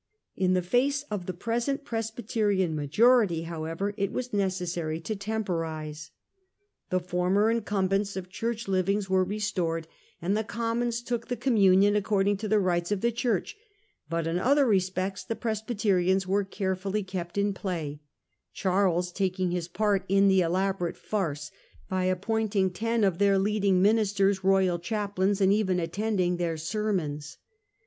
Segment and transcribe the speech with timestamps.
[0.35, 6.09] In the face of the present Presbyterian majority how ever it was necessary to temporise.
[6.89, 9.87] The former incum bents of Church livings were restored,
[10.19, 11.25] and the Commons Th p.
[11.27, 13.57] b to °k Communion according to the rites of icriansTept" the Church;
[14.09, 16.05] but in othet respects the Presby 111 play.
[16.15, 18.01] terians were carefully kept in play;
[18.53, 21.51] Charles taking his part in the elaborate farce
[21.89, 27.37] by appointing ten of their leading ministers royal chaplains, and even attending their sermons.